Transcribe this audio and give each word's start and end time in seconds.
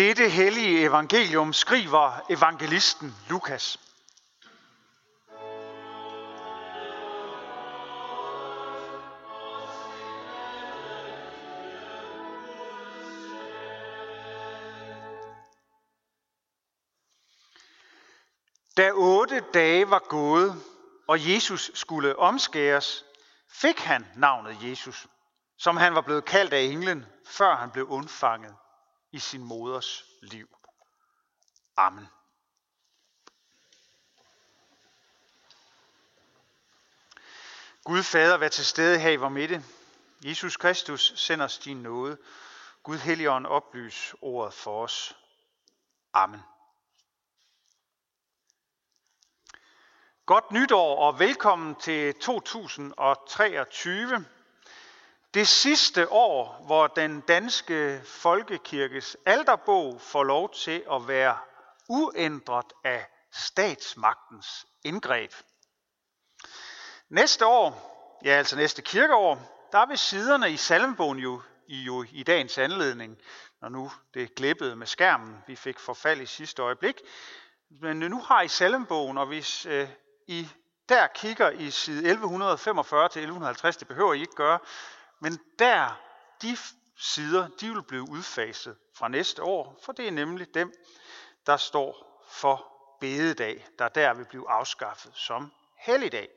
Dette 0.00 0.28
hellige 0.28 0.84
evangelium 0.84 1.52
skriver 1.52 2.20
evangelisten 2.30 3.14
Lukas. 3.28 3.78
Da 18.76 18.92
otte 18.92 19.40
dage 19.54 19.90
var 19.90 20.02
gået, 20.08 20.62
og 21.08 21.30
Jesus 21.32 21.70
skulle 21.74 22.18
omskæres, 22.18 23.04
fik 23.48 23.78
han 23.78 24.06
navnet 24.16 24.56
Jesus, 24.62 25.06
som 25.58 25.76
han 25.76 25.94
var 25.94 26.00
blevet 26.00 26.24
kaldt 26.24 26.52
af 26.52 26.60
englen, 26.60 27.06
før 27.26 27.56
han 27.56 27.70
blev 27.70 27.86
undfanget 27.88 28.54
i 29.12 29.18
sin 29.18 29.44
moders 29.44 30.04
liv. 30.22 30.48
Amen. 31.76 32.08
Gud 37.84 38.02
Fader, 38.02 38.36
vær 38.36 38.48
til 38.48 38.64
stede 38.64 38.98
her 38.98 39.10
i 39.10 39.16
vor 39.16 39.28
midte. 39.28 39.64
Jesus 40.24 40.56
Kristus, 40.56 41.12
send 41.16 41.42
os 41.42 41.58
din 41.58 41.82
nåde. 41.82 42.18
Gud 42.82 42.98
Helligånd, 42.98 43.46
oplys 43.46 44.14
ordet 44.20 44.54
for 44.54 44.84
os. 44.84 45.16
Amen. 46.12 46.40
Godt 50.26 50.50
nytår 50.50 50.96
og 50.96 51.18
velkommen 51.18 51.74
til 51.74 52.14
2023. 52.14 54.26
Det 55.34 55.48
sidste 55.48 56.12
år, 56.12 56.62
hvor 56.66 56.86
den 56.86 57.20
danske 57.20 58.02
folkekirkes 58.04 59.16
alterbog 59.26 60.00
får 60.00 60.24
lov 60.24 60.54
til 60.54 60.84
at 60.92 61.08
være 61.08 61.38
uændret 61.88 62.72
af 62.84 63.06
statsmagtens 63.32 64.66
indgreb. 64.84 65.32
Næste 67.08 67.46
år, 67.46 67.90
ja 68.24 68.30
altså 68.30 68.56
næste 68.56 68.82
kirkeår, 68.82 69.68
der 69.72 69.86
vil 69.86 69.98
siderne 69.98 70.50
i 70.50 70.56
salmebogen 70.56 71.18
jo 71.18 71.42
i, 71.66 71.82
jo 71.82 72.04
i 72.12 72.22
dagens 72.22 72.58
anledning, 72.58 73.18
når 73.60 73.68
nu 73.68 73.90
det 74.14 74.34
glippede 74.34 74.76
med 74.76 74.86
skærmen, 74.86 75.36
vi 75.46 75.56
fik 75.56 75.78
forfald 75.78 76.20
i 76.20 76.26
sidste 76.26 76.62
øjeblik. 76.62 77.00
Men 77.80 77.96
nu 77.96 78.20
har 78.20 78.42
I 78.42 78.48
salmebogen, 78.48 79.18
og 79.18 79.26
hvis 79.26 79.66
øh, 79.66 79.88
I 80.26 80.48
der 80.88 81.06
kigger 81.14 81.50
i 81.50 81.70
side 81.70 81.98
1145 81.98 83.08
til 83.08 83.20
1150, 83.20 83.76
det 83.76 83.88
behøver 83.88 84.14
I 84.14 84.20
ikke 84.20 84.34
gøre, 84.34 84.58
men 85.20 85.38
der, 85.58 86.00
de 86.42 86.56
sider, 86.96 87.48
de 87.48 87.74
vil 87.74 87.82
blive 87.82 88.10
udfaset 88.10 88.76
fra 88.96 89.08
næste 89.08 89.42
år, 89.42 89.80
for 89.84 89.92
det 89.92 90.06
er 90.06 90.10
nemlig 90.10 90.54
dem, 90.54 90.72
der 91.46 91.56
står 91.56 92.24
for 92.30 92.66
bededag, 93.00 93.66
der 93.78 93.88
der 93.88 94.14
vil 94.14 94.24
blive 94.24 94.50
afskaffet 94.50 95.12
som 95.14 95.52
helligdag. 95.78 96.28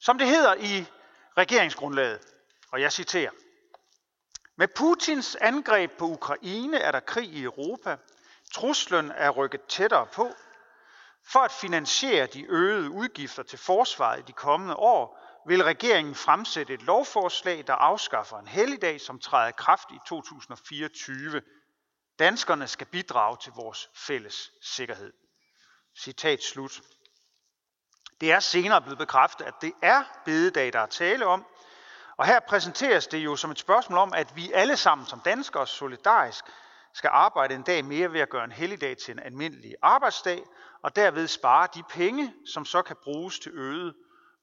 Som 0.00 0.18
det 0.18 0.28
hedder 0.28 0.54
i 0.54 0.84
regeringsgrundlaget, 1.36 2.20
og 2.72 2.80
jeg 2.80 2.92
citerer. 2.92 3.30
Med 4.56 4.68
Putins 4.68 5.36
angreb 5.36 5.92
på 5.98 6.04
Ukraine 6.04 6.78
er 6.78 6.92
der 6.92 7.00
krig 7.00 7.28
i 7.28 7.42
Europa. 7.42 7.96
Truslen 8.52 9.10
er 9.10 9.30
rykket 9.30 9.64
tættere 9.68 10.06
på. 10.06 10.32
For 11.26 11.38
at 11.38 11.52
finansiere 11.52 12.26
de 12.26 12.44
øgede 12.48 12.90
udgifter 12.90 13.42
til 13.42 13.58
forsvaret 13.58 14.18
i 14.18 14.22
de 14.22 14.32
kommende 14.32 14.76
år, 14.76 15.23
vil 15.46 15.64
regeringen 15.64 16.14
fremsætte 16.14 16.74
et 16.74 16.82
lovforslag, 16.82 17.64
der 17.66 17.74
afskaffer 17.74 18.38
en 18.38 18.48
helligdag, 18.48 19.00
som 19.00 19.18
træder 19.18 19.48
i 19.48 19.52
kraft 19.56 19.90
i 19.90 19.98
2024. 20.06 21.42
Danskerne 22.18 22.66
skal 22.68 22.86
bidrage 22.86 23.36
til 23.42 23.52
vores 23.56 23.88
fælles 23.94 24.50
sikkerhed. 24.62 25.12
Citat 25.98 26.42
slut. 26.42 26.80
Det 28.20 28.32
er 28.32 28.40
senere 28.40 28.82
blevet 28.82 28.98
bekræftet, 28.98 29.44
at 29.44 29.54
det 29.60 29.72
er 29.82 30.04
bededag, 30.24 30.72
der 30.72 30.80
er 30.80 30.86
tale 30.86 31.26
om. 31.26 31.46
Og 32.16 32.26
her 32.26 32.40
præsenteres 32.40 33.06
det 33.06 33.18
jo 33.18 33.36
som 33.36 33.50
et 33.50 33.58
spørgsmål 33.58 33.98
om, 33.98 34.12
at 34.14 34.36
vi 34.36 34.52
alle 34.52 34.76
sammen 34.76 35.06
som 35.06 35.20
danskere 35.20 35.66
solidarisk 35.66 36.44
skal 36.94 37.10
arbejde 37.12 37.54
en 37.54 37.62
dag 37.62 37.84
mere 37.84 38.12
ved 38.12 38.20
at 38.20 38.28
gøre 38.30 38.44
en 38.44 38.52
helligdag 38.52 38.96
til 38.96 39.12
en 39.12 39.18
almindelig 39.18 39.74
arbejdsdag, 39.82 40.42
og 40.82 40.96
derved 40.96 41.28
spare 41.28 41.68
de 41.74 41.82
penge, 41.82 42.34
som 42.46 42.64
så 42.64 42.82
kan 42.82 42.96
bruges 43.04 43.38
til 43.38 43.52
øget 43.54 43.94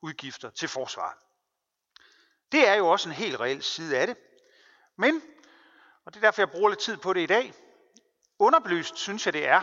udgifter 0.02 0.50
til 0.50 0.68
forsvaret. 0.68 1.18
Det 2.52 2.68
er 2.68 2.74
jo 2.74 2.88
også 2.88 3.10
en 3.10 3.16
helt 3.16 3.40
reel 3.40 3.64
side 3.64 3.98
af 3.98 4.08
det. 4.08 4.18
Men, 4.98 5.22
og 6.06 6.14
det 6.14 6.20
er 6.20 6.22
derfor 6.22 6.42
jeg 6.42 6.52
bruger 6.52 6.70
lidt 6.70 6.80
tid 6.80 6.98
på 6.98 7.14
det 7.14 7.22
i 7.22 7.26
dag, 7.26 7.54
underbelyst 8.40 8.98
synes 8.98 9.26
jeg 9.26 9.34
det 9.34 9.48
er, 9.48 9.62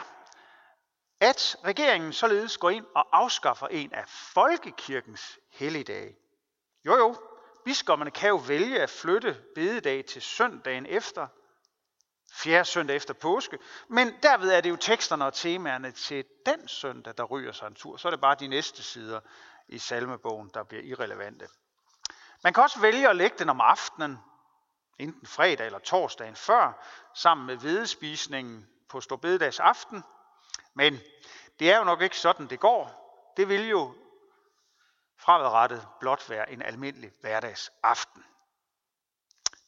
at 1.20 1.56
regeringen 1.64 2.12
således 2.12 2.58
går 2.58 2.70
ind 2.70 2.86
og 2.94 3.18
afskaffer 3.18 3.66
en 3.66 3.92
af 3.92 4.04
folkekirkens 4.08 5.38
helligdage. 5.50 6.16
Jo 6.84 6.96
jo, 6.96 7.16
biskopperne 7.64 8.10
kan 8.10 8.28
jo 8.28 8.36
vælge 8.36 8.80
at 8.80 8.90
flytte 8.90 9.42
bededag 9.54 10.04
til 10.04 10.22
søndagen 10.22 10.86
efter, 10.86 11.26
fjerde 12.32 12.64
søndag 12.64 12.96
efter 12.96 13.14
påske, 13.14 13.58
men 13.88 14.14
derved 14.22 14.50
er 14.50 14.60
det 14.60 14.70
jo 14.70 14.76
teksterne 14.76 15.24
og 15.24 15.34
temaerne 15.34 15.90
til 15.90 16.24
den 16.46 16.68
søndag, 16.68 17.14
der 17.16 17.24
ryger 17.24 17.52
sig 17.52 17.66
en 17.66 17.74
tur. 17.74 17.96
Så 17.96 18.08
er 18.08 18.10
det 18.10 18.20
bare 18.20 18.36
de 18.40 18.48
næste 18.48 18.82
sider 18.82 19.20
i 19.68 19.78
salmebogen, 19.78 20.50
der 20.54 20.62
bliver 20.62 20.82
irrelevante. 20.82 21.48
Man 22.44 22.52
kan 22.52 22.62
også 22.62 22.80
vælge 22.80 23.08
at 23.08 23.16
lægge 23.16 23.38
den 23.38 23.48
om 23.48 23.60
aftenen, 23.60 24.18
enten 24.98 25.26
fredag 25.26 25.66
eller 25.66 25.78
torsdagen 25.78 26.36
før, 26.36 26.72
sammen 27.14 27.46
med 27.46 27.56
hvedespisningen 27.56 28.68
på 28.88 29.00
Storbededags 29.00 29.60
aften. 29.60 30.04
Men 30.74 30.98
det 31.58 31.72
er 31.72 31.78
jo 31.78 31.84
nok 31.84 32.02
ikke 32.02 32.18
sådan, 32.18 32.46
det 32.46 32.60
går. 32.60 33.08
Det 33.36 33.48
vil 33.48 33.68
jo 33.68 33.94
fremadrettet 35.16 35.88
blot 36.00 36.30
være 36.30 36.50
en 36.50 36.62
almindelig 36.62 37.12
hverdagsaften. 37.20 38.24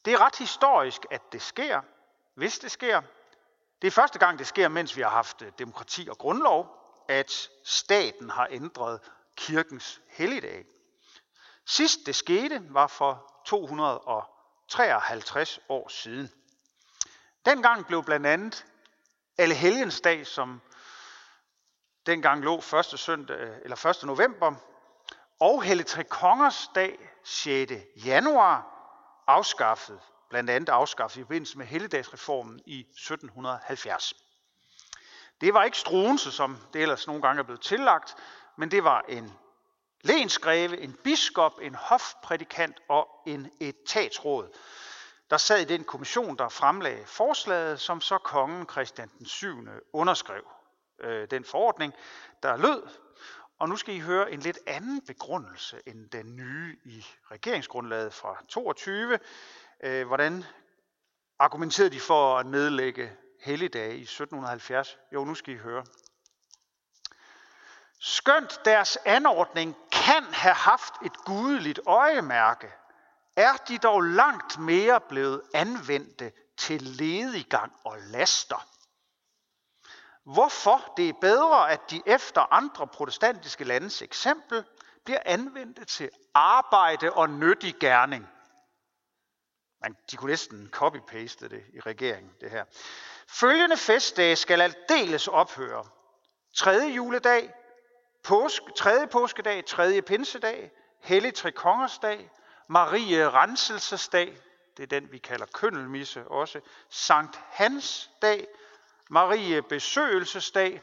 Det 0.04 0.12
er 0.12 0.20
ret 0.20 0.36
historisk, 0.36 1.06
at 1.10 1.32
det 1.32 1.42
sker, 1.42 1.80
hvis 2.34 2.58
det 2.58 2.70
sker. 2.70 3.02
Det 3.82 3.86
er 3.86 3.92
første 3.92 4.18
gang, 4.18 4.38
det 4.38 4.46
sker, 4.46 4.68
mens 4.68 4.96
vi 4.96 5.02
har 5.02 5.08
haft 5.08 5.42
øh, 5.42 5.52
demokrati 5.58 6.08
og 6.10 6.18
grundlov, 6.18 6.76
at 7.08 7.48
staten 7.64 8.30
har 8.30 8.48
ændret 8.50 9.00
kirkens 9.40 10.00
helligdag. 10.08 10.64
Sidst 11.66 12.00
det 12.06 12.14
skete 12.14 12.62
var 12.70 12.86
for 12.86 13.42
253 13.46 15.60
år 15.68 15.88
siden. 15.88 16.30
Dengang 17.44 17.86
blev 17.86 18.04
blandt 18.04 18.26
andet 18.26 18.66
alle 19.38 19.54
helgens 19.54 20.00
dag, 20.00 20.26
som 20.26 20.60
dengang 22.06 22.44
lå 22.44 22.58
1. 22.58 22.64
Søndag, 22.84 23.60
eller 23.62 23.86
1. 23.86 24.02
november, 24.02 24.54
og 25.40 25.62
Helle 25.62 25.82
Tre 25.82 26.04
Kongers 26.04 26.70
dag 26.74 27.10
6. 27.24 27.72
januar 28.04 28.76
afskaffet, 29.26 30.00
blandt 30.30 30.50
andet 30.50 30.68
afskaffet 30.68 31.20
i 31.20 31.22
forbindelse 31.22 31.58
med 31.58 31.66
helligdagsreformen 31.66 32.60
i 32.66 32.80
1770. 32.80 34.14
Det 35.40 35.54
var 35.54 35.64
ikke 35.64 35.78
Struense, 35.78 36.32
som 36.32 36.58
det 36.72 36.82
ellers 36.82 37.06
nogle 37.06 37.22
gange 37.22 37.40
er 37.40 37.44
blevet 37.44 37.60
tillagt, 37.60 38.16
men 38.60 38.70
det 38.70 38.84
var 38.84 39.04
en 39.08 39.32
lensgreve, 40.02 40.80
en 40.80 40.96
biskop, 41.04 41.52
en 41.62 41.74
hofprædikant 41.74 42.80
og 42.88 43.08
en 43.26 43.50
etatsråd, 43.60 44.48
der 45.30 45.36
sad 45.36 45.60
i 45.60 45.64
den 45.64 45.84
kommission, 45.84 46.36
der 46.36 46.48
fremlagde 46.48 47.06
forslaget, 47.06 47.80
som 47.80 48.00
så 48.00 48.18
kongen 48.18 48.68
Christian 48.68 49.10
den 49.18 49.26
7. 49.26 49.68
underskrev 49.92 50.42
øh, 50.98 51.30
den 51.30 51.44
forordning, 51.44 51.92
der 52.42 52.56
lød. 52.56 52.82
Og 53.58 53.68
nu 53.68 53.76
skal 53.76 53.94
I 53.94 53.98
høre 53.98 54.32
en 54.32 54.40
lidt 54.40 54.58
anden 54.66 55.06
begrundelse 55.06 55.80
end 55.86 56.10
den 56.10 56.36
nye 56.36 56.76
i 56.84 57.06
regeringsgrundlaget 57.30 58.12
fra 58.12 58.42
22. 58.48 59.18
Øh, 59.84 60.06
hvordan 60.06 60.44
argumenterede 61.38 61.90
de 61.90 62.00
for 62.00 62.38
at 62.38 62.46
nedlægge 62.46 63.12
helligdage 63.40 63.96
i 63.96 64.02
1770? 64.02 64.98
Jo, 65.14 65.24
nu 65.24 65.34
skal 65.34 65.54
I 65.54 65.56
høre. 65.56 65.84
Skønt 68.00 68.64
deres 68.64 68.98
anordning 69.04 69.76
kan 69.92 70.24
have 70.24 70.54
haft 70.54 70.94
et 71.04 71.16
gudeligt 71.16 71.80
øjemærke, 71.86 72.72
er 73.36 73.56
de 73.68 73.78
dog 73.78 74.02
langt 74.02 74.58
mere 74.58 75.00
blevet 75.00 75.42
anvendte 75.54 76.32
til 76.56 76.82
lediggang 76.82 77.72
og 77.84 77.98
laster. 77.98 78.66
Hvorfor 80.24 80.92
det 80.96 81.08
er 81.08 81.12
bedre, 81.20 81.70
at 81.70 81.90
de 81.90 82.02
efter 82.06 82.52
andre 82.52 82.86
protestantiske 82.86 83.64
landes 83.64 84.02
eksempel 84.02 84.64
bliver 85.04 85.20
anvendt 85.24 85.88
til 85.88 86.10
arbejde 86.34 87.12
og 87.12 87.30
nyttig 87.30 87.74
gerning. 87.80 88.28
Man, 89.82 89.96
de 90.10 90.16
kunne 90.16 90.30
næsten 90.30 90.70
copy-paste 90.76 91.48
det 91.48 91.64
i 91.74 91.80
regeringen, 91.80 92.32
det 92.40 92.50
her. 92.50 92.64
Følgende 93.28 93.76
festdage 93.76 94.36
skal 94.36 94.60
aldeles 94.60 95.28
ophøre. 95.28 95.86
3. 96.56 96.70
juledag, 96.70 97.54
påske, 98.22 98.72
tredje 98.76 99.06
påskedag, 99.06 99.66
tredje 99.66 100.02
pinsedag, 100.02 100.70
hellig 101.00 101.34
trekongersdag, 101.34 102.30
Marie 102.68 103.30
Renselsesdag, 103.30 104.36
det 104.76 104.82
er 104.82 105.00
den 105.00 105.12
vi 105.12 105.18
kalder 105.18 105.46
køndelmisse 105.46 106.28
også, 106.28 106.60
Sankt 106.88 107.40
Hans 107.48 108.10
dag, 108.22 108.46
Marie 109.10 109.62
besøgelsesdag, 109.62 110.82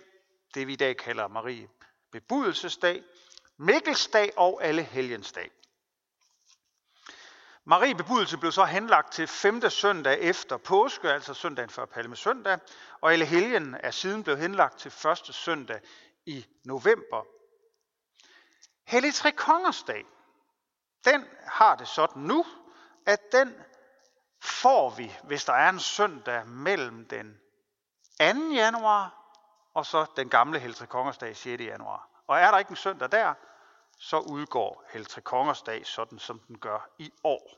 det 0.53 0.67
vi 0.67 0.73
i 0.73 0.75
dag 0.75 0.97
kalder 0.97 1.27
Marie 1.27 1.67
bebudelsesdag, 2.11 3.03
Mikkelsdag 3.57 4.31
og 4.37 4.63
alle 4.63 4.83
helgensdag. 4.83 5.51
Marie 7.65 7.95
bebudelse 7.95 8.37
blev 8.37 8.51
så 8.51 8.65
henlagt 8.65 9.13
til 9.13 9.27
5. 9.27 9.69
søndag 9.69 10.19
efter 10.19 10.57
påske, 10.57 11.11
altså 11.11 11.33
søndagen 11.33 11.69
før 11.69 11.85
Palmesøndag, 11.85 12.59
og 13.01 13.13
alle 13.13 13.25
helgen 13.25 13.75
er 13.79 13.91
siden 13.91 14.23
blevet 14.23 14.39
henlagt 14.39 14.79
til 14.79 14.91
første 14.91 15.33
søndag 15.33 15.81
i 16.27 16.45
november. 16.63 17.25
Hellig 18.83 19.13
Tre 19.13 19.31
Kongers 19.31 19.83
dag, 19.83 20.05
den 21.05 21.25
har 21.45 21.75
det 21.75 21.87
sådan 21.87 22.21
nu, 22.21 22.45
at 23.05 23.31
den 23.31 23.55
får 24.41 24.89
vi, 24.89 25.15
hvis 25.23 25.45
der 25.45 25.53
er 25.53 25.69
en 25.69 25.79
søndag 25.79 26.47
mellem 26.47 27.07
den 27.07 27.39
2. 28.19 28.53
januar 28.53 29.17
og 29.73 29.85
så 29.85 30.05
den 30.15 30.29
gamle 30.29 30.59
Heltre 30.59 30.87
Kongers 30.87 31.17
dag 31.17 31.37
6. 31.37 31.63
januar. 31.63 32.09
Og 32.27 32.39
er 32.39 32.51
der 32.51 32.57
ikke 32.57 32.71
en 32.71 32.75
søndag 32.75 33.11
der, 33.11 33.33
så 33.99 34.19
udgår 34.19 34.83
Heltre 34.89 35.21
Kongers 35.21 35.61
dag 35.61 35.87
sådan, 35.87 36.19
som 36.19 36.39
den 36.39 36.59
gør 36.59 36.89
i 36.97 37.11
år. 37.23 37.57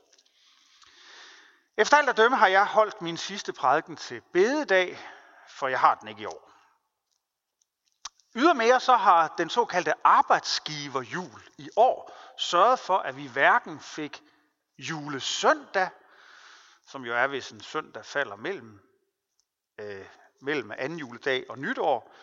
Efter 1.76 1.96
alt 1.96 2.08
at 2.08 2.16
dømme 2.16 2.36
har 2.36 2.46
jeg 2.46 2.66
holdt 2.66 3.02
min 3.02 3.16
sidste 3.16 3.52
prædiken 3.52 3.96
til 3.96 4.22
bededag, 4.32 4.98
for 5.48 5.68
jeg 5.68 5.80
har 5.80 5.94
den 5.94 6.08
ikke 6.08 6.22
i 6.22 6.26
år. 6.26 6.49
Ydermere 8.36 8.80
så 8.80 8.96
har 8.96 9.34
den 9.38 9.50
såkaldte 9.50 9.94
arbejdsgiverjul 10.04 11.42
i 11.58 11.70
år 11.76 12.16
sørget 12.38 12.78
for, 12.78 12.98
at 12.98 13.16
vi 13.16 13.26
hverken 13.26 13.80
fik 13.80 14.22
julesøndag, 14.78 15.88
som 16.86 17.04
jo 17.04 17.14
er, 17.14 17.26
hvis 17.26 17.50
en 17.50 17.60
søndag 17.60 18.04
falder 18.04 18.36
mellem, 18.36 18.80
øh, 19.78 20.06
mellem 20.40 20.72
anden 20.78 20.98
juledag 20.98 21.44
og 21.48 21.58
nytår. 21.58 22.14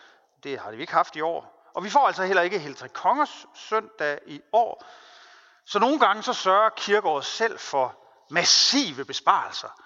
Det 0.42 0.58
har 0.58 0.70
vi 0.70 0.80
ikke 0.80 0.92
haft 0.92 1.16
i 1.16 1.20
år. 1.20 1.70
Og 1.74 1.84
vi 1.84 1.90
får 1.90 2.06
altså 2.06 2.24
heller 2.24 2.42
ikke 2.42 2.58
Heltre 2.58 2.88
Kongers 2.88 3.46
søndag 3.54 4.18
i 4.26 4.40
år. 4.52 4.84
Så 5.64 5.78
nogle 5.78 5.98
gange 5.98 6.22
så 6.22 6.32
sørger 6.32 6.70
kirkeåret 6.76 7.24
selv 7.24 7.58
for 7.58 8.04
massive 8.30 9.04
besparelser, 9.04 9.82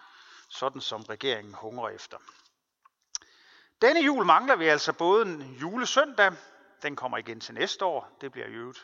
sådan 0.49 0.81
som 0.81 1.03
regeringen 1.03 1.55
hungrer 1.55 1.89
efter. 1.89 2.19
Denne 3.83 4.01
jul 4.01 4.25
mangler 4.25 4.57
vi 4.57 4.69
altså 4.69 4.93
både 4.93 5.27
en 5.27 5.57
julesøndag, 5.61 6.33
den 6.83 6.97
kommer 6.97 7.19
igen 7.19 7.41
til 7.41 7.55
næste 7.55 7.85
år, 7.85 8.17
det 8.21 8.33
bliver 8.33 8.49
jo 8.49 8.75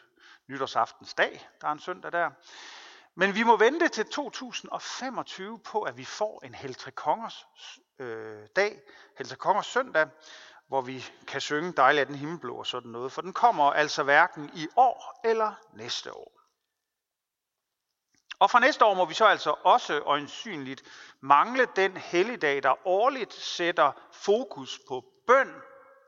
nytårsaftens 0.49 1.15
dag, 1.15 1.49
der 1.61 1.69
er 1.69 1.73
en 1.73 1.79
søndag 1.79 2.13
der. 2.13 2.31
Men 3.15 3.35
vi 3.35 3.43
må 3.43 3.57
vente 3.57 3.89
til 3.89 4.07
2025 4.07 5.59
på, 5.59 5.83
at 5.83 5.97
vi 5.97 6.05
får 6.05 6.45
en 6.45 6.55
Heltre 6.55 6.91
Kongers 6.91 7.47
øh, 7.99 8.47
dag, 8.57 8.81
Heltre 9.19 9.37
Kongers 9.37 9.67
søndag, 9.67 10.09
hvor 10.69 10.81
vi 10.81 11.05
kan 11.27 11.41
synge 11.41 11.73
dejligt 11.73 12.01
af 12.01 12.07
den 12.07 12.17
himmelblå 12.17 12.57
og 12.57 12.67
sådan 12.67 12.91
noget, 12.91 13.13
for 13.13 13.23
den 13.23 13.33
kommer 13.33 13.65
altså 13.65 14.03
hverken 14.03 14.51
i 14.55 14.69
år 14.77 15.21
eller 15.25 15.53
næste 15.73 16.17
år. 16.17 16.48
Og 18.39 18.51
fra 18.51 18.61
næste 18.61 18.85
år 18.85 18.95
må 18.95 19.05
vi 19.05 19.15
så 19.15 19.25
altså 19.25 19.55
også 19.63 20.01
øjensynligt 20.01 20.83
mangle 21.21 21.69
den 21.77 21.97
helligdag, 21.97 22.63
der 22.63 22.87
årligt 22.87 23.35
sætter 23.35 23.93
fokus 24.13 24.81
på 24.89 25.05
bøn 25.27 25.55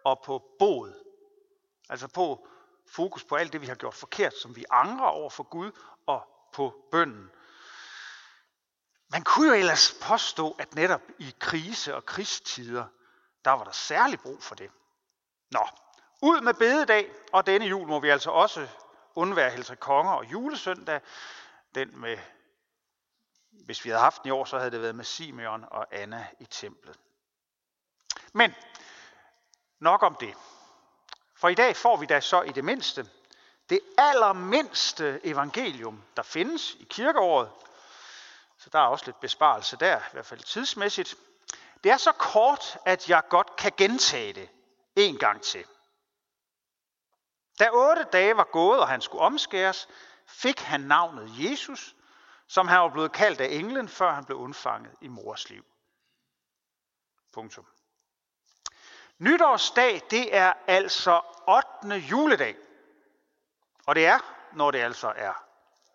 og 0.05 0.23
på 0.25 0.43
bod. 0.59 0.93
Altså 1.88 2.09
på 2.09 2.49
fokus 2.88 3.25
på 3.25 3.37
alt 3.37 3.53
det, 3.53 3.61
vi 3.61 3.67
har 3.67 3.75
gjort 3.75 3.94
forkert, 3.94 4.37
som 4.37 4.56
vi 4.56 4.65
angrer 4.71 5.09
over 5.09 5.31
for 5.31 5.43
Gud 5.43 5.73
og 6.06 6.29
på 6.53 6.88
bønnen. 6.91 7.31
Man 9.12 9.25
kunne 9.25 9.49
jo 9.49 9.55
ellers 9.55 9.94
påstå, 10.03 10.56
at 10.59 10.75
netop 10.75 11.03
i 11.19 11.35
krise- 11.38 11.94
og 11.94 12.06
krigstider, 12.06 12.85
der 13.44 13.50
var 13.50 13.65
der 13.65 13.73
særlig 13.73 14.21
brug 14.21 14.43
for 14.43 14.55
det. 14.55 14.71
Nå, 15.50 15.69
ud 16.23 16.41
med 16.41 16.55
bededag, 16.55 17.11
og 17.32 17.47
denne 17.47 17.67
jul 17.67 17.88
må 17.88 18.00
vi 18.00 18.09
altså 18.09 18.31
også 18.31 18.69
undvære 19.15 19.50
Helse 19.50 19.77
Konger 19.77 20.12
og 20.12 20.32
julesøndag, 20.32 21.00
den 21.75 22.00
med, 22.00 22.19
hvis 23.50 23.84
vi 23.84 23.90
havde 23.90 24.02
haft 24.02 24.22
den 24.22 24.28
i 24.28 24.31
år, 24.31 24.44
så 24.44 24.58
havde 24.58 24.70
det 24.70 24.82
været 24.82 24.94
med 24.94 25.05
Simeon 25.05 25.64
og 25.70 25.87
Anna 25.90 26.26
i 26.40 26.44
templet. 26.44 26.99
Men 28.32 28.55
nok 29.78 30.02
om 30.02 30.14
det. 30.14 30.34
For 31.34 31.49
i 31.49 31.55
dag 31.55 31.76
får 31.76 31.96
vi 31.96 32.06
da 32.06 32.20
så 32.20 32.43
i 32.43 32.52
det 32.52 32.64
mindste 32.64 33.11
det 33.70 33.81
allermindste 33.99 35.20
evangelium, 35.25 36.02
der 36.17 36.22
findes 36.22 36.75
i 36.75 36.87
kirkeåret. 36.90 37.50
Så 38.58 38.70
der 38.70 38.78
er 38.78 38.87
også 38.87 39.06
lidt 39.06 39.20
besparelse 39.20 39.76
der, 39.76 39.99
i 39.99 40.12
hvert 40.12 40.26
fald 40.26 40.40
tidsmæssigt. 40.40 41.14
Det 41.84 41.93
er 41.93 41.96
så 41.96 42.12
kort, 42.12 42.78
at 42.84 43.08
jeg 43.08 43.22
godt 43.28 43.56
kan 43.56 43.72
gentage 43.76 44.32
det 44.32 44.49
en 44.96 45.19
gang 45.19 45.43
til. 45.43 45.64
Da 47.58 47.69
otte 47.72 48.05
dage 48.12 48.37
var 48.37 48.49
gået, 48.52 48.81
og 48.81 48.88
han 48.88 49.00
skulle 49.00 49.22
omskæres, 49.22 49.88
fik 50.31 50.61
han 50.61 50.81
navnet 50.81 51.31
Jesus, 51.38 51.97
som 52.47 52.69
han 52.69 52.81
var 52.81 52.88
blevet 52.88 53.12
kaldt 53.12 53.41
af 53.41 53.49
englen, 53.50 53.88
før 53.88 54.12
han 54.12 54.25
blev 54.25 54.38
undfanget 54.38 54.94
i 55.00 55.09
mors 55.09 55.50
liv. 55.50 55.65
Punktum. 57.32 57.67
Nytårsdag, 59.19 60.03
det 60.11 60.37
er 60.37 60.53
altså 60.67 61.21
8. 61.82 61.97
juledag. 61.97 62.56
Og 63.87 63.94
det 63.94 64.06
er, 64.06 64.19
når 64.53 64.71
det 64.71 64.79
altså 64.79 65.12
er 65.17 65.44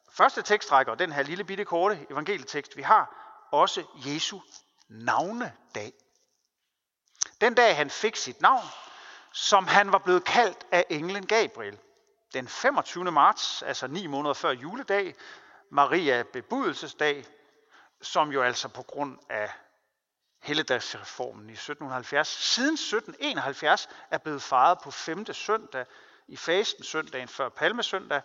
første 0.10 0.42
tekstrække, 0.42 0.96
den 0.96 1.12
her 1.12 1.24
lille 1.24 1.44
bitte 1.44 1.66
korte 1.66 2.08
evangelietekst, 2.10 2.78
vi 2.78 2.82
har, 2.82 3.16
også 3.52 3.84
Jesu 4.06 4.40
navnedag. 4.88 5.94
Den 7.42 7.54
dag 7.54 7.76
han 7.76 7.90
fik 7.90 8.16
sit 8.16 8.42
navn, 8.42 8.66
som 9.32 9.68
han 9.68 9.92
var 9.92 9.98
blevet 9.98 10.24
kaldt 10.26 10.66
af 10.72 10.86
englen 10.90 11.26
Gabriel. 11.26 11.80
Den 12.36 12.48
25. 12.48 13.12
marts, 13.12 13.62
altså 13.62 13.88
ni 13.88 14.08
måneder 14.08 14.34
før 14.34 14.52
juledag, 14.52 15.16
Maria 15.70 16.24
bebudelsesdag, 16.34 17.26
som 18.02 18.32
jo 18.32 18.42
altså 18.42 18.68
på 18.68 18.84
grund 18.84 19.20
af 19.30 19.52
helligdagsreformen 20.42 21.50
i 21.50 21.54
1770, 21.54 22.28
siden 22.28 22.74
1771 22.74 23.90
er 24.10 24.18
blevet 24.18 24.42
fejret 24.42 24.78
på 24.84 24.92
5. 24.92 25.34
søndag 25.34 25.86
i 26.28 26.38
fasten 26.38 26.84
søndagen 26.84 27.28
før 27.28 27.50
palmesøndag. 27.50 28.22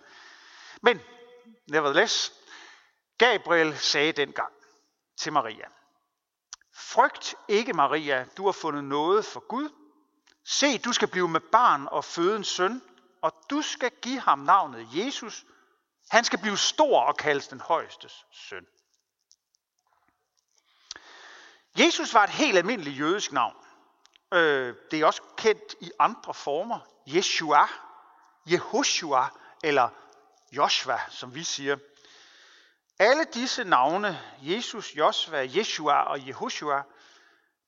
Men, 0.83 1.01
nevertheless, 1.67 2.33
Gabriel 3.19 3.79
sagde 3.79 4.13
dengang 4.13 4.53
til 5.17 5.33
Maria, 5.33 5.67
Frygt 6.75 7.35
ikke, 7.49 7.73
Maria, 7.73 8.27
du 8.37 8.45
har 8.45 8.53
fundet 8.53 8.85
noget 8.85 9.25
for 9.25 9.41
Gud. 9.41 9.69
Se, 10.45 10.79
du 10.79 10.93
skal 10.93 11.09
blive 11.09 11.29
med 11.29 11.41
barn 11.41 11.89
og 11.91 12.05
føde 12.05 12.37
en 12.37 12.45
søn, 12.45 12.83
og 13.23 13.33
du 13.51 13.63
skal 13.63 13.91
give 14.03 14.21
ham 14.21 14.39
navnet 14.39 14.89
Jesus. 14.93 15.45
Han 16.11 16.25
skal 16.25 16.39
blive 16.39 16.59
stor 16.59 17.01
og 17.01 17.17
kaldes 17.17 17.49
den 17.49 17.61
højestes 17.61 18.27
søn. 18.33 18.67
Jesus 21.79 22.15
var 22.15 22.25
et 22.25 22.31
helt 22.31 22.59
almindeligt 22.59 22.99
jødisk 22.99 23.33
navn. 23.33 23.57
Øh, 24.35 24.75
det 24.91 25.01
er 25.01 25.07
også 25.07 25.23
kendt 25.37 25.75
i 25.81 25.91
andre 25.99 26.35
former. 26.35 26.79
Yeshua, 27.09 27.69
Jehoshua 28.47 29.29
eller 29.63 29.89
Joshua, 30.53 31.01
som 31.09 31.35
vi 31.35 31.45
siger. 31.45 31.77
Alle 32.99 33.25
disse 33.25 33.65
navne, 33.65 34.21
Jesus, 34.43 34.97
Joshua, 34.97 35.45
Yeshua 35.47 36.03
og 36.03 36.27
Jehoshua, 36.27 36.83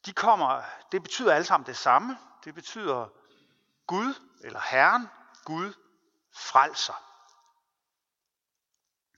de 0.06 0.12
kommer, 0.12 0.62
det 0.92 1.02
betyder 1.02 1.34
alle 1.34 1.44
sammen 1.44 1.66
det 1.66 1.76
samme. 1.76 2.18
Det 2.44 2.54
betyder 2.54 3.08
Gud 3.86 4.14
eller 4.44 4.60
Herren, 4.60 5.08
Gud 5.44 5.72
frelser. 6.32 7.08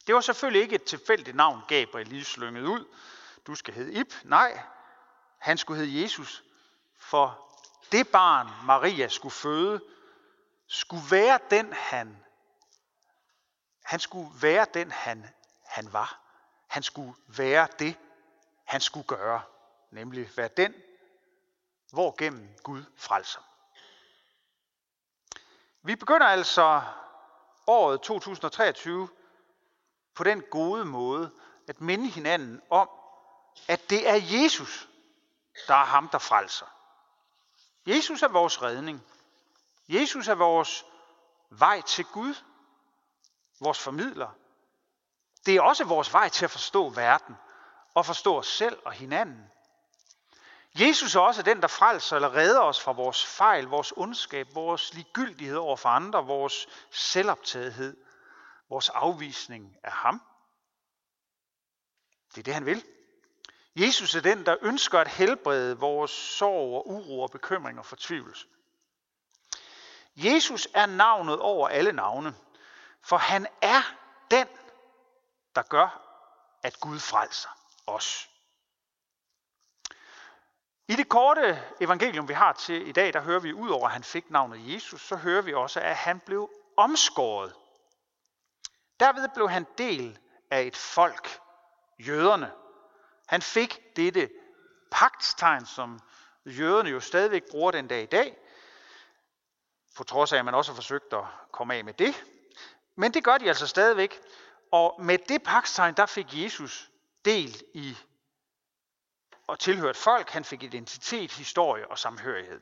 Det 0.07 0.15
var 0.15 0.21
selvfølgelig 0.21 0.63
ikke 0.63 0.75
et 0.75 0.85
tilfældigt 0.85 1.37
navn, 1.37 1.63
Gabriel 1.69 2.07
lige 2.07 2.25
slyngede 2.25 2.69
ud. 2.69 2.85
Du 3.47 3.55
skal 3.55 3.75
hedde 3.75 3.93
Ib. 3.93 4.13
Nej, 4.25 4.63
han 5.39 5.59
skulle 5.59 5.81
hedde 5.81 6.03
Jesus, 6.03 6.45
for 6.99 7.55
det 7.93 8.09
barn, 8.09 8.67
Maria 8.67 9.09
skulle 9.09 9.33
føde, 9.33 9.81
skulle 10.67 11.03
være 11.11 11.39
den, 11.51 11.73
han, 11.73 12.25
han 13.85 14.01
skulle 14.01 14.31
være 14.43 14.67
den, 14.75 14.91
han, 14.91 15.27
han 15.67 15.93
var. 15.93 16.21
Han 16.67 16.83
skulle 16.83 17.15
være 17.27 17.69
det, 17.79 17.97
han 18.65 18.81
skulle 18.81 19.07
gøre. 19.07 19.43
Nemlig 19.91 20.37
være 20.37 20.49
den, 20.49 20.75
hvor 21.93 22.15
gennem 22.19 22.57
Gud 22.63 22.85
frelser. 22.97 23.41
Vi 25.87 25.97
begynder 25.97 26.27
altså 26.27 26.83
året 27.67 28.01
2023 28.01 29.09
på 30.15 30.25
den 30.25 30.43
gode 30.51 30.85
måde 30.85 31.31
at 31.69 31.81
minde 31.81 32.09
hinanden 32.09 32.63
om, 32.71 32.91
at 33.69 33.91
det 33.91 34.09
er 34.09 34.15
Jesus, 34.15 34.89
der 35.69 35.75
er 35.75 35.85
ham, 35.85 36.09
der 36.09 36.19
frelser. 36.19 36.67
Jesus 37.87 38.23
er 38.23 38.29
vores 38.29 38.63
redning. 38.63 39.03
Jesus 39.89 40.29
er 40.29 40.35
vores 40.35 40.85
vej 41.51 41.81
til 41.81 42.05
Gud, 42.05 42.35
vores 43.61 43.79
formidler. 43.79 44.31
Det 45.47 45.57
er 45.57 45.63
også 45.63 45.85
vores 45.85 46.13
vej 46.13 46.29
til 46.29 46.45
at 46.45 46.51
forstå 46.51 46.89
verden 46.89 47.37
og 47.95 48.07
forstå 48.07 48.39
os 48.39 48.47
selv 48.47 48.79
og 48.85 48.93
hinanden. 48.93 49.51
Jesus 50.75 51.15
er 51.15 51.21
også 51.21 51.43
den, 51.43 51.63
der 51.63 51.69
frelser 51.69 52.17
eller 52.17 52.35
redder 52.35 52.61
os 52.61 52.81
fra 52.81 52.93
vores 52.93 53.27
fejl, 53.27 53.65
vores 53.65 53.93
ondskab, 53.97 54.55
vores 54.55 54.95
ligegyldighed 54.95 55.57
over 55.57 55.77
for 55.77 55.89
andre, 55.89 56.27
vores 56.27 56.67
selvoptagethed, 56.91 57.97
vores 58.69 58.89
afvisning 58.89 59.77
af 59.83 59.93
ham. 59.93 60.23
Det 62.35 62.39
er 62.39 62.43
det, 62.43 62.55
han 62.55 62.67
vil. 62.67 62.85
Jesus 63.77 64.15
er 64.15 64.21
den, 64.21 64.47
der 64.47 64.57
ønsker 64.63 65.01
at 65.01 65.09
helbrede 65.09 65.79
vores 65.79 66.11
sorg 66.11 66.75
og 66.75 66.89
uro 66.91 67.21
og 67.21 67.31
bekymring 67.31 67.79
og 67.79 67.87
fortvivlelse. 67.87 68.47
Jesus 70.17 70.69
er 70.75 70.87
navnet 70.87 71.41
over 71.41 71.69
alle 71.69 71.93
navne, 71.93 72.35
for 73.03 73.17
han 73.17 73.47
er 73.63 73.83
den, 74.31 74.49
der 75.55 75.63
gør, 75.63 76.01
at 76.63 76.81
Gud 76.81 76.99
frelser 76.99 77.49
os. 77.87 78.31
I 80.89 80.97
det 80.97 81.09
korte 81.09 81.63
evangelium, 81.81 82.29
vi 82.29 82.33
har 82.33 82.53
til 82.53 82.89
i 82.89 82.93
dag, 82.93 83.13
der 83.13 83.21
hører 83.21 83.41
vi 83.41 83.53
ud 83.53 83.69
over, 83.69 83.87
at 83.87 83.93
han 83.93 84.05
fik 84.05 84.31
navnet 84.31 84.75
Jesus, 84.75 85.01
så 85.01 85.17
hører 85.17 85.43
vi 85.43 85.55
også, 85.55 85.81
at 85.81 85.97
han 85.97 86.21
blev 86.21 86.51
omskåret. 86.77 87.55
Derved 89.01 89.29
blev 89.35 89.49
han 89.49 89.67
del 89.79 90.19
af 90.51 90.63
et 90.63 90.77
folk, 90.77 91.41
jøderne. 91.99 92.53
Han 93.27 93.43
fik 93.43 93.97
dette 93.97 94.31
pagtstegn, 94.91 95.67
som 95.67 96.01
jøderne 96.47 96.91
jo 96.91 97.01
stadigvæk 97.01 97.43
bruger 97.51 97.71
den 97.71 97.89
dag 97.89 98.03
i 98.03 98.07
dag, 98.07 98.37
på 99.97 100.05
trods 100.05 100.33
af, 100.33 100.39
at 100.39 100.45
man 100.45 100.55
også 100.55 100.73
har 100.73 100.77
forsøgt 100.77 101.13
at 101.13 101.25
komme 101.53 101.75
af 101.75 101.85
med 101.85 101.95
det. 101.95 102.25
Men 102.97 103.15
det 103.15 103.25
gør 103.25 103.39
de 103.39 103.49
altså 103.49 103.67
stadigvæk. 103.67 104.21
Og 104.73 104.97
med 105.03 105.19
det 105.19 105.43
pagtstegn, 105.43 105.95
der 105.95 106.07
fik 106.07 106.27
Jesus 106.31 106.91
del 107.25 107.63
i 107.75 107.97
og 109.47 109.59
tilhørt 109.59 109.97
folk. 109.97 110.31
Han 110.31 110.45
fik 110.45 110.63
identitet, 110.63 111.33
historie 111.33 111.91
og 111.91 111.99
samhørighed. 111.99 112.61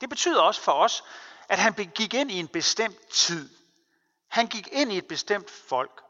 Det 0.00 0.08
betyder 0.08 0.42
også 0.42 0.60
for 0.60 0.72
os, 0.72 1.04
at 1.48 1.58
han 1.58 1.72
gik 1.72 2.14
ind 2.14 2.30
i 2.30 2.38
en 2.38 2.48
bestemt 2.48 3.08
tid. 3.08 3.50
Han 4.28 4.46
gik 4.46 4.68
ind 4.72 4.92
i 4.92 4.98
et 4.98 5.08
bestemt 5.08 5.50
folk 5.50 6.02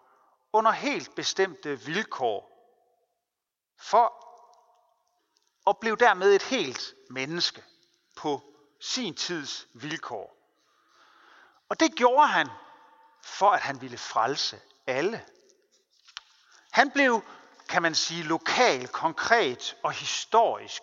under 0.52 0.70
helt 0.70 1.14
bestemte 1.14 1.80
vilkår 1.80 2.52
for 3.78 4.26
og 5.64 5.78
blev 5.78 5.96
dermed 5.96 6.34
et 6.34 6.42
helt 6.42 6.94
menneske 7.10 7.64
på 8.16 8.54
sin 8.80 9.14
tids 9.14 9.66
vilkår. 9.74 10.36
Og 11.68 11.80
det 11.80 11.94
gjorde 11.94 12.26
han 12.26 12.48
for, 13.22 13.50
at 13.50 13.60
han 13.60 13.80
ville 13.80 13.98
frelse 13.98 14.60
alle. 14.86 15.24
Han 16.70 16.90
blev 16.90 17.22
kan 17.68 17.82
man 17.82 17.94
sige, 17.94 18.22
lokal, 18.22 18.88
konkret 18.88 19.76
og 19.82 19.92
historisk, 19.92 20.82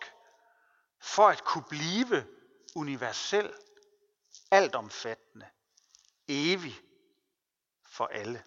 for 1.01 1.27
at 1.27 1.43
kunne 1.43 1.63
blive 1.69 2.25
universel, 2.75 3.53
altomfattende, 4.51 5.45
evig 6.27 6.75
for 7.85 8.05
alle. 8.05 8.43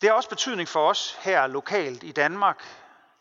Det 0.00 0.08
har 0.08 0.16
også 0.16 0.28
betydning 0.28 0.68
for 0.68 0.90
os 0.90 1.14
her 1.20 1.46
lokalt 1.46 2.02
i 2.02 2.12
Danmark, 2.12 2.64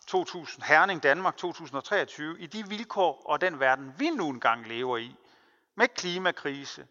2000, 0.07 0.63
Herning 0.63 1.03
Danmark 1.03 1.37
2023, 1.37 2.39
i 2.39 2.47
de 2.47 2.67
vilkår 2.69 3.21
og 3.25 3.41
den 3.41 3.59
verden, 3.59 3.93
vi 3.97 4.09
nu 4.09 4.29
engang 4.29 4.67
lever 4.67 4.97
i, 4.97 5.15
med 5.75 5.87
klimakrise, 5.87 6.87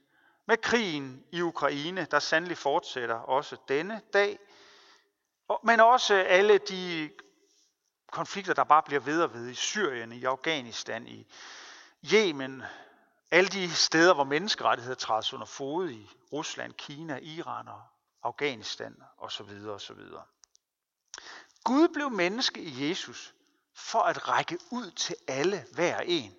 med 0.47 0.57
krigen 0.57 1.25
i 1.33 1.41
Ukraine, 1.41 2.07
der 2.11 2.19
sandelig 2.19 2.59
fortsætter 2.59 3.15
også 3.15 3.57
denne 3.69 4.01
dag, 4.13 4.39
men 5.65 5.81
også 5.81 6.15
alle 6.15 6.59
de 6.59 7.11
konflikter, 8.13 8.55
der 8.55 8.65
bare 8.65 8.83
bliver 8.83 9.01
ved 9.01 9.23
og 9.23 9.35
ved 9.35 9.49
i 9.49 9.55
Syrien, 9.55 10.13
i 10.13 10.25
Afghanistan, 10.25 11.07
i 11.07 11.27
Yemen, 12.13 12.63
alle 13.31 13.51
de 13.51 13.71
steder, 13.71 14.15
hvor 14.15 14.25
menneskerettigheder 14.25 14.97
trædes 14.97 15.33
under 15.33 15.47
fod 15.47 15.91
i 15.91 16.11
Rusland, 16.33 16.73
Kina, 16.73 17.19
Iran 17.23 17.69
og 17.69 17.83
Afghanistan 18.23 19.03
osv. 19.19 19.69
osv. 19.69 20.01
Gud 21.65 21.89
blev 21.89 22.11
menneske 22.11 22.61
i 22.61 22.89
Jesus 22.89 23.35
for 23.75 23.99
at 23.99 24.29
række 24.29 24.59
ud 24.71 24.91
til 24.91 25.17
alle 25.29 25.67
hver 25.73 26.01
en. 26.01 26.35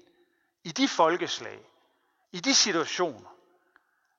I 0.63 0.72
de 0.72 0.88
folkeslag, 0.88 1.69
i 2.31 2.39
de 2.39 2.55
situationer, 2.55 3.29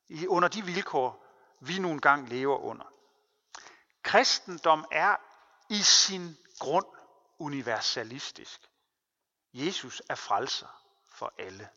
i, 0.08 0.26
under 0.26 0.48
de 0.48 0.64
vilkår, 0.64 1.26
vi 1.60 1.78
nu 1.78 1.90
engang 1.90 2.28
lever 2.28 2.58
under. 2.58 2.93
Kristendom 4.04 4.84
er 4.90 5.16
i 5.68 5.82
sin 5.82 6.37
grund 6.58 6.87
universalistisk. 7.38 8.70
Jesus 9.52 10.02
er 10.08 10.14
frelser 10.14 10.82
for 11.08 11.32
alle. 11.38 11.68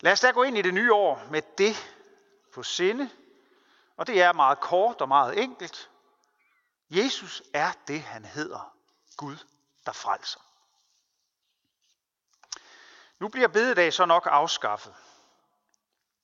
Lad 0.00 0.12
os 0.12 0.20
da 0.20 0.30
gå 0.30 0.42
ind 0.42 0.58
i 0.58 0.62
det 0.62 0.74
nye 0.74 0.94
år 0.94 1.24
med 1.30 1.42
det 1.58 1.76
på 2.52 2.62
sinde, 2.62 3.10
og 3.96 4.06
det 4.06 4.22
er 4.22 4.32
meget 4.32 4.60
kort 4.60 5.00
og 5.00 5.08
meget 5.08 5.42
enkelt. 5.42 5.90
Jesus 6.90 7.42
er 7.54 7.72
det, 7.86 8.02
han 8.02 8.24
hedder. 8.24 8.76
Gud, 9.16 9.36
der 9.86 9.92
frelser. 9.92 10.40
Nu 13.18 13.28
bliver 13.28 13.48
bededag 13.48 13.92
så 13.92 14.04
nok 14.04 14.28
afskaffet. 14.30 14.94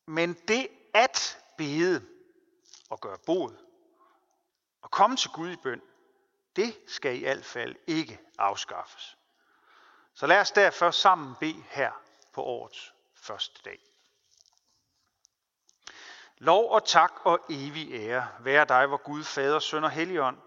Men 0.07 0.35
det 0.35 0.69
at 0.95 1.39
bede 1.59 2.07
og 2.91 3.01
gøre 3.01 3.19
bod 3.19 3.68
at 4.85 4.91
komme 4.91 5.17
til 5.17 5.31
Gud 5.31 5.51
i 5.51 5.57
bøn, 5.57 5.83
det 6.57 6.79
skal 6.87 7.17
i 7.17 7.21
hvert 7.21 7.45
fald 7.45 7.77
ikke 7.87 8.21
afskaffes. 8.39 9.17
Så 10.15 10.27
lad 10.27 10.41
os 10.41 10.51
derfor 10.51 10.91
sammen 10.91 11.35
bede 11.41 11.65
her 11.71 11.93
på 12.33 12.43
årets 12.43 12.95
første 13.15 13.61
dag. 13.65 13.81
Lov 16.39 16.71
og 16.71 16.85
tak 16.85 17.13
og 17.25 17.41
evig 17.51 17.93
ære 17.93 18.29
være 18.41 18.65
dig, 18.65 18.87
hvor 18.87 18.97
Gud, 18.97 19.25
Fader, 19.25 19.59
Søn 19.59 19.85
og 19.85 19.91
Helligånd, 19.91 20.39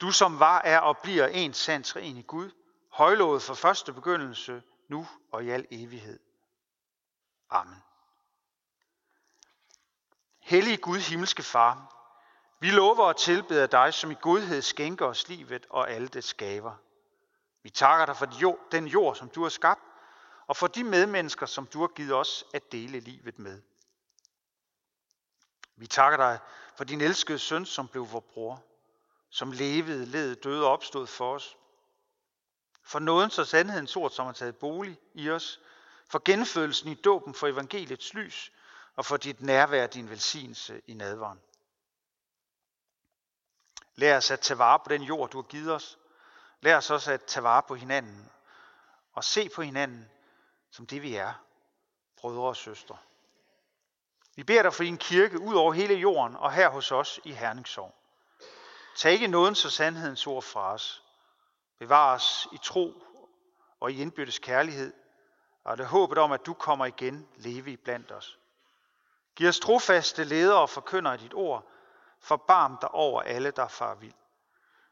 du 0.00 0.10
som 0.10 0.40
var, 0.40 0.60
er 0.60 0.78
og 0.78 0.98
bliver 0.98 1.26
en 1.26 1.54
sand 1.54 1.96
i 1.96 2.22
Gud, 2.22 2.50
højlovet 2.90 3.42
fra 3.42 3.54
første 3.54 3.92
begyndelse, 3.92 4.62
nu 4.88 5.08
og 5.32 5.44
i 5.44 5.50
al 5.50 5.66
evighed. 5.70 6.20
Amen. 7.50 7.82
Hellige 10.40 10.76
Gud, 10.76 10.98
himmelske 10.98 11.42
Far, 11.42 12.03
vi 12.64 12.70
lover 12.70 13.04
og 13.04 13.16
tilbeder 13.16 13.66
dig, 13.66 13.94
som 13.94 14.10
i 14.10 14.16
godhed 14.20 14.62
skænker 14.62 15.06
os 15.06 15.28
livet 15.28 15.66
og 15.70 15.90
alle 15.90 16.08
det 16.08 16.24
skaber. 16.24 16.74
Vi 17.62 17.70
takker 17.70 18.06
dig 18.06 18.16
for 18.16 18.26
den 18.72 18.86
jord, 18.86 19.16
som 19.16 19.28
du 19.28 19.42
har 19.42 19.48
skabt, 19.48 19.80
og 20.46 20.56
for 20.56 20.66
de 20.66 20.84
medmennesker, 20.84 21.46
som 21.46 21.66
du 21.66 21.80
har 21.80 21.86
givet 21.86 22.12
os 22.12 22.44
at 22.54 22.72
dele 22.72 23.00
livet 23.00 23.38
med. 23.38 23.62
Vi 25.76 25.86
takker 25.86 26.16
dig 26.16 26.38
for 26.76 26.84
din 26.84 27.00
elskede 27.00 27.38
søn, 27.38 27.66
som 27.66 27.88
blev 27.88 28.12
vor 28.12 28.20
bror, 28.20 28.62
som 29.30 29.52
levede, 29.52 30.06
led, 30.06 30.36
døde 30.36 30.64
og 30.64 30.72
opstod 30.72 31.06
for 31.06 31.34
os. 31.34 31.56
For 32.82 32.98
nådens 32.98 33.38
og 33.38 33.46
sandhedens 33.46 33.96
ord, 33.96 34.10
som 34.10 34.26
har 34.26 34.32
taget 34.32 34.56
bolig 34.56 34.98
i 35.14 35.30
os, 35.30 35.60
for 36.08 36.22
genfødelsen 36.24 36.88
i 36.88 36.94
dåben 36.94 37.34
for 37.34 37.46
evangeliets 37.46 38.14
lys, 38.14 38.52
og 38.96 39.04
for 39.04 39.16
dit 39.16 39.40
nærvær, 39.40 39.86
din 39.86 40.10
velsignelse 40.10 40.80
i 40.86 40.94
nadvaren. 40.94 41.40
Lær 43.94 44.16
os 44.16 44.30
at 44.30 44.40
tage 44.40 44.58
vare 44.58 44.78
på 44.78 44.88
den 44.88 45.02
jord, 45.02 45.30
du 45.30 45.38
har 45.38 45.42
givet 45.42 45.72
os. 45.72 45.98
Lær 46.60 46.76
os 46.76 46.90
også 46.90 47.12
at 47.12 47.24
tage 47.24 47.44
vare 47.44 47.62
på 47.62 47.74
hinanden 47.74 48.30
og 49.12 49.24
se 49.24 49.48
på 49.48 49.62
hinanden 49.62 50.10
som 50.74 50.86
det 50.86 51.02
vi 51.02 51.14
er, 51.14 51.32
brødre 52.16 52.42
og 52.42 52.56
søstre. 52.56 52.96
Vi 54.36 54.42
beder 54.42 54.62
dig 54.62 54.74
for 54.74 54.84
din 54.84 54.98
kirke 54.98 55.40
ud 55.40 55.54
over 55.54 55.72
hele 55.72 55.94
jorden 55.94 56.36
og 56.36 56.52
her 56.52 56.68
hos 56.68 56.92
os 56.92 57.20
i 57.24 57.32
Herningssorg. 57.32 57.94
Tag 58.96 59.12
ikke 59.12 59.26
nådens 59.26 59.64
og 59.64 59.70
sandhedens 59.70 60.26
ord 60.26 60.42
fra 60.42 60.72
os. 60.72 61.02
Bevar 61.78 62.14
os 62.14 62.48
i 62.52 62.58
tro 62.62 63.02
og 63.80 63.92
i 63.92 64.00
indbyrdes 64.00 64.38
kærlighed, 64.38 64.92
og 65.64 65.78
det 65.78 65.86
håbet 65.86 66.18
om, 66.18 66.32
at 66.32 66.46
du 66.46 66.54
kommer 66.54 66.86
igen 66.86 67.28
leve 67.36 67.70
i 67.70 67.76
blandt 67.76 68.12
os. 68.12 68.38
Giv 69.36 69.48
os 69.48 69.60
trofaste 69.60 70.24
ledere 70.24 70.60
og 70.60 70.70
forkynder 70.70 71.16
dit 71.16 71.34
ord, 71.34 71.70
Forbarm 72.24 72.78
dig 72.80 72.90
over 72.90 73.22
alle, 73.22 73.50
der 73.50 73.68
far 73.68 73.94
vild. 73.94 74.14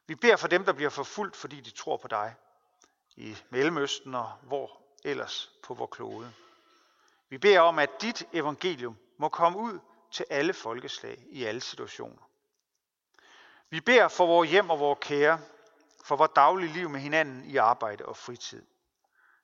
Vi 0.06 0.14
beder 0.14 0.36
for 0.36 0.48
dem, 0.48 0.64
der 0.64 0.72
bliver 0.72 0.90
forfulgt, 0.90 1.36
fordi 1.36 1.60
de 1.60 1.70
tror 1.70 1.96
på 1.96 2.08
dig. 2.08 2.34
I 3.16 3.36
Mellemøsten 3.50 4.14
og 4.14 4.32
hvor 4.42 4.82
ellers 5.04 5.50
på 5.62 5.74
vor 5.74 5.86
klode. 5.86 6.32
Vi 7.28 7.38
beder 7.38 7.60
om, 7.60 7.78
at 7.78 8.02
dit 8.02 8.26
evangelium 8.32 8.98
må 9.18 9.28
komme 9.28 9.58
ud 9.58 9.78
til 10.10 10.26
alle 10.30 10.52
folkeslag 10.52 11.24
i 11.28 11.44
alle 11.44 11.60
situationer. 11.60 12.22
Vi 13.70 13.80
beder 13.80 14.08
for 14.08 14.26
vores 14.26 14.50
hjem 14.50 14.70
og 14.70 14.78
vores 14.78 14.98
kære, 15.02 15.40
for 16.04 16.16
vores 16.16 16.30
daglige 16.36 16.72
liv 16.72 16.88
med 16.88 17.00
hinanden 17.00 17.44
i 17.44 17.56
arbejde 17.56 18.04
og 18.04 18.16
fritid. 18.16 18.66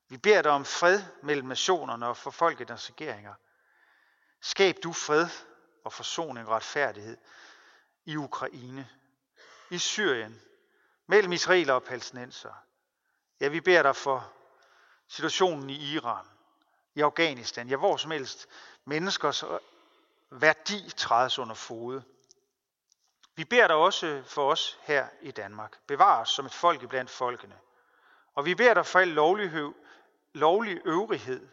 Vi 0.09 0.17
beder 0.17 0.43
dig 0.43 0.53
om 0.53 0.65
fred 0.65 1.03
mellem 1.23 1.49
nationerne 1.49 2.07
og 2.07 2.17
for 2.17 2.31
folkets 2.31 2.91
regeringer. 2.91 3.35
Skab 4.41 4.77
du 4.83 4.93
fred 4.93 5.27
og 5.85 5.93
forsoning 5.93 6.49
og 6.49 6.55
retfærdighed, 6.55 7.17
i 8.09 8.17
Ukraine, 8.17 8.89
i 9.71 9.79
Syrien, 9.79 10.43
mellem 11.07 11.33
israeler 11.33 11.75
og 11.75 11.83
palæstinenser. 11.83 12.53
Ja, 13.41 13.49
vi 13.49 13.61
beder 13.61 13.83
dig 13.83 13.97
for 13.97 14.33
situationen 15.09 15.71
i 15.71 15.93
Iran, 15.95 16.27
i 16.95 17.01
Afghanistan, 17.01 17.69
ja, 17.69 17.77
hvor 17.77 17.97
som 17.97 18.11
helst 18.11 18.49
menneskers 18.85 19.45
værdi 20.31 20.91
trædes 20.97 21.39
under 21.39 21.55
fod. 21.55 22.03
Vi 23.35 23.45
beder 23.45 23.67
dig 23.67 23.77
også 23.77 24.23
for 24.27 24.51
os 24.51 24.79
her 24.83 25.09
i 25.23 25.31
Danmark. 25.31 25.79
Bevar 25.87 26.21
os 26.21 26.31
som 26.31 26.47
et 26.47 26.55
folk 26.55 26.89
blandt 26.89 27.11
folkene. 27.11 27.59
Og 28.35 28.45
vi 28.45 28.55
beder 28.55 28.75
dig 28.75 28.87
for 28.87 28.99
al 28.99 29.09
lovlig, 29.09 29.73
lovlig 30.33 30.81
øvrighed. 30.85 31.49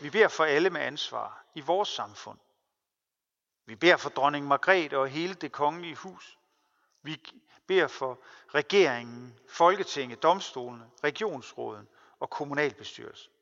Vi 0.00 0.10
beder 0.10 0.28
for 0.28 0.44
alle 0.44 0.70
med 0.70 0.80
ansvar 0.80 1.44
i 1.54 1.60
vores 1.60 1.88
samfund. 1.88 2.38
Vi 3.66 3.74
beder 3.74 3.96
for 3.96 4.10
dronning 4.10 4.46
Margrethe 4.46 4.98
og 4.98 5.08
hele 5.08 5.34
det 5.34 5.52
kongelige 5.52 5.94
hus. 5.94 6.38
Vi 7.02 7.20
beder 7.66 7.86
for 7.86 8.18
regeringen, 8.54 9.38
Folketinget, 9.48 10.22
domstolene, 10.22 10.90
regionsråden 11.04 11.88
og 12.20 12.30
kommunalbestyrelsen. 12.30 13.32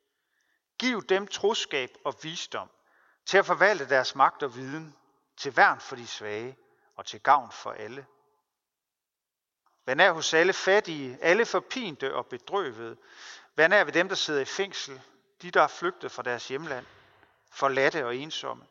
Giv 0.78 1.02
dem 1.02 1.26
troskab 1.26 1.90
og 2.04 2.14
visdom 2.22 2.68
til 3.26 3.38
at 3.38 3.46
forvalte 3.46 3.88
deres 3.88 4.14
magt 4.14 4.42
og 4.42 4.56
viden 4.56 4.96
til 5.36 5.56
værn 5.56 5.80
for 5.80 5.96
de 5.96 6.06
svage 6.06 6.56
og 6.96 7.06
til 7.06 7.20
gavn 7.20 7.52
for 7.52 7.72
alle. 7.72 8.06
Vær 9.86 9.94
nær 9.94 10.12
hos 10.12 10.34
alle 10.34 10.52
fattige, 10.52 11.18
alle 11.20 11.46
forpinte 11.46 12.14
og 12.14 12.26
bedrøvede. 12.26 12.96
Vær 13.56 13.68
nær 13.68 13.84
ved 13.84 13.92
dem, 13.92 14.08
der 14.08 14.16
sidder 14.16 14.40
i 14.40 14.44
fængsel, 14.44 15.00
de, 15.42 15.50
der 15.50 15.62
er 15.62 15.68
flygtet 15.68 16.12
fra 16.12 16.22
deres 16.22 16.48
hjemland, 16.48 16.86
forladte 17.50 18.06
og 18.06 18.16
ensomme. 18.16 18.64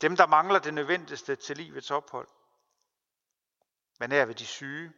Dem, 0.00 0.16
der 0.16 0.26
mangler 0.26 0.58
det 0.58 0.74
nødvendigste 0.74 1.36
til 1.36 1.56
livets 1.56 1.90
ophold. 1.90 2.28
Men 3.98 4.12
er 4.12 4.24
ved 4.24 4.34
de 4.34 4.46
syge, 4.46 4.92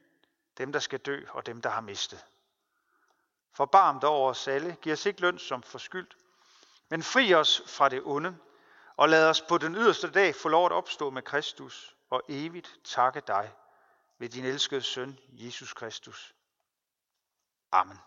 dem, 0.58 0.72
der 0.72 0.78
skal 0.78 0.98
dø 0.98 1.24
og 1.30 1.46
dem, 1.46 1.62
der 1.62 1.70
har 1.70 1.80
mistet. 1.80 2.26
Forbarm 3.52 4.00
dig 4.00 4.08
over 4.08 4.30
os 4.30 4.48
alle, 4.48 4.76
giv 4.82 4.92
os 4.92 5.06
ikke 5.06 5.20
løn 5.20 5.38
som 5.38 5.62
forskyldt, 5.62 6.16
men 6.88 7.02
fri 7.02 7.34
os 7.34 7.62
fra 7.66 7.88
det 7.88 8.02
onde, 8.04 8.38
og 8.96 9.08
lad 9.08 9.30
os 9.30 9.42
på 9.42 9.58
den 9.58 9.74
yderste 9.74 10.10
dag 10.10 10.34
få 10.34 10.48
lov 10.48 10.66
at 10.66 10.72
opstå 10.72 11.10
med 11.10 11.22
Kristus 11.22 11.96
og 12.10 12.22
evigt 12.28 12.80
takke 12.84 13.22
dig 13.26 13.52
ved 14.18 14.28
din 14.28 14.44
elskede 14.44 14.82
søn, 14.82 15.18
Jesus 15.28 15.72
Kristus. 15.72 16.34
Amen. 17.72 17.98